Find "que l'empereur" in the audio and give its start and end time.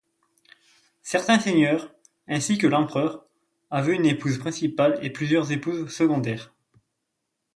2.57-3.23